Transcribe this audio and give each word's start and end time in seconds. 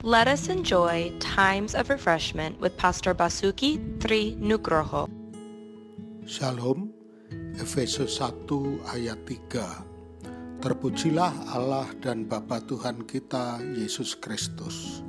Let 0.00 0.32
us 0.32 0.48
enjoy 0.48 1.12
times 1.20 1.76
of 1.76 1.92
refreshment 1.92 2.56
with 2.56 2.72
Pastor 2.80 3.12
Basuki 3.12 3.76
Tri 4.00 4.32
Nugroho. 4.40 5.04
Shalom, 6.24 6.88
Efesus 7.60 8.16
1 8.16 8.80
ayat 8.96 9.20
3. 9.28 10.64
Terpujilah 10.64 11.52
Allah 11.52 11.84
dan 12.00 12.24
Bapa 12.24 12.64
Tuhan 12.64 13.04
kita 13.04 13.60
Yesus 13.76 14.16
Kristus, 14.16 15.04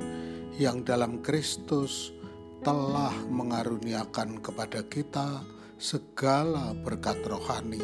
yang 0.60 0.84
dalam 0.84 1.24
Kristus 1.24 2.12
telah 2.60 3.16
mengaruniakan 3.32 4.44
kepada 4.44 4.84
kita 4.92 5.40
segala 5.80 6.76
berkat 6.76 7.16
rohani 7.24 7.80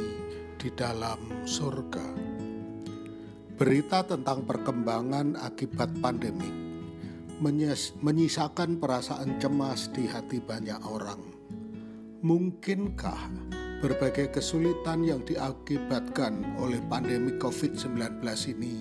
di 0.61 0.69
dalam 0.77 1.41
surga. 1.49 2.05
Berita 3.57 4.05
tentang 4.05 4.45
perkembangan 4.45 5.41
akibat 5.41 5.89
menyisakan 7.39 8.83
perasaan 8.83 9.39
cemas 9.39 9.87
di 9.95 10.11
hati 10.11 10.43
banyak 10.43 10.83
orang. 10.83 11.23
Mungkinkah 12.19 13.31
berbagai 13.79 14.35
kesulitan 14.35 15.07
yang 15.07 15.23
diakibatkan 15.23 16.59
oleh 16.59 16.83
pandemi 16.91 17.39
COVID-19 17.39 18.19
ini 18.59 18.77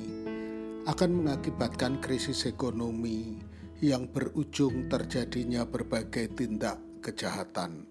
akan 0.89 1.21
mengakibatkan 1.21 2.01
krisis 2.01 2.49
ekonomi 2.49 3.37
yang 3.77 4.09
berujung 4.09 4.89
terjadinya 4.89 5.61
berbagai 5.69 6.33
tindak 6.33 6.81
kejahatan? 7.05 7.85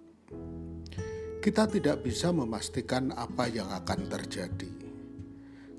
Kita 1.38 1.70
tidak 1.70 2.02
bisa 2.02 2.34
memastikan 2.34 3.14
apa 3.14 3.46
yang 3.46 3.70
akan 3.70 4.10
terjadi, 4.10 4.74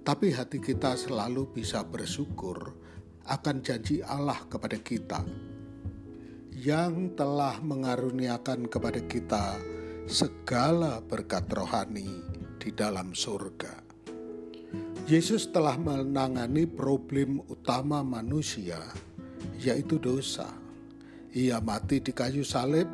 tapi 0.08 0.32
hati 0.32 0.64
kita 0.64 0.96
selalu 0.96 1.52
bisa 1.52 1.84
bersyukur 1.84 2.87
akan 3.28 3.60
janji 3.60 4.00
Allah 4.00 4.40
kepada 4.48 4.80
kita 4.80 5.20
yang 6.58 7.14
telah 7.14 7.60
mengaruniakan 7.60 8.66
kepada 8.66 9.04
kita 9.06 9.60
segala 10.08 11.04
berkat 11.04 11.46
rohani 11.52 12.24
di 12.58 12.72
dalam 12.72 13.12
surga. 13.12 13.84
Yesus 15.08 15.52
telah 15.52 15.80
menangani 15.80 16.68
problem 16.68 17.40
utama 17.48 18.04
manusia, 18.04 18.80
yaitu 19.60 20.00
dosa. 20.00 20.48
Ia 21.32 21.62
mati 21.62 22.02
di 22.02 22.12
kayu 22.12 22.44
salib 22.44 22.90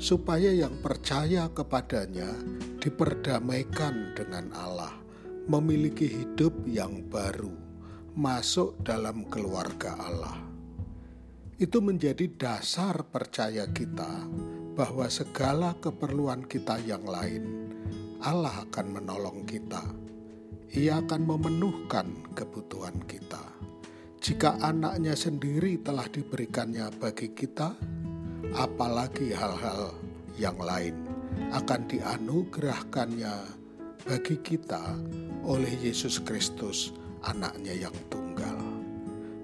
supaya 0.00 0.50
yang 0.50 0.80
percaya 0.82 1.46
kepadanya 1.52 2.32
diperdamaikan 2.82 4.16
dengan 4.18 4.50
Allah, 4.56 4.94
memiliki 5.46 6.08
hidup 6.08 6.54
yang 6.66 7.06
baru 7.06 7.71
masuk 8.12 8.76
dalam 8.84 9.24
keluarga 9.32 9.96
Allah. 9.96 10.36
Itu 11.56 11.80
menjadi 11.80 12.28
dasar 12.28 13.08
percaya 13.08 13.64
kita 13.72 14.28
bahwa 14.76 15.08
segala 15.08 15.72
keperluan 15.80 16.44
kita 16.44 16.76
yang 16.84 17.08
lain, 17.08 17.72
Allah 18.20 18.68
akan 18.68 18.86
menolong 19.00 19.48
kita. 19.48 19.80
Ia 20.76 21.00
akan 21.04 21.22
memenuhkan 21.24 22.36
kebutuhan 22.36 23.00
kita. 23.08 23.40
Jika 24.20 24.60
anaknya 24.60 25.16
sendiri 25.16 25.80
telah 25.80 26.04
diberikannya 26.08 26.92
bagi 27.00 27.32
kita, 27.32 27.76
apalagi 28.56 29.32
hal-hal 29.32 29.96
yang 30.36 30.56
lain 30.60 30.96
akan 31.52 31.80
dianugerahkannya 31.88 33.36
bagi 34.04 34.36
kita 34.40 35.00
oleh 35.44 35.72
Yesus 35.80 36.20
Kristus 36.20 37.01
anaknya 37.22 37.74
yang 37.88 37.94
tunggal. 38.10 38.58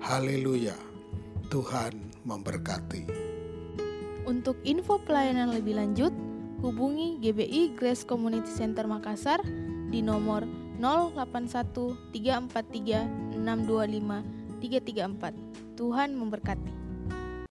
Haleluya, 0.03 0.75
Tuhan 1.51 1.95
memberkati. 2.27 3.07
Untuk 4.29 4.61
info 4.67 5.01
pelayanan 5.01 5.57
lebih 5.57 5.79
lanjut, 5.81 6.12
hubungi 6.61 7.17
GBI 7.23 7.79
Grace 7.79 8.05
Community 8.05 8.51
Center 8.51 8.85
Makassar 8.85 9.41
di 9.89 10.05
nomor 10.05 10.45
081 10.79 12.13
343 12.13 13.41
625 13.41 14.39
334. 14.61 15.79
Tuhan 15.79 16.11
memberkati. 16.19 16.88